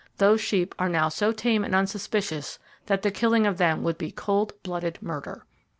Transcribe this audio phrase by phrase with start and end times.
[0.17, 2.57] Those sheep are now so tame and unsuspicious
[2.87, 5.45] that the killing of them would be cold blooded murder!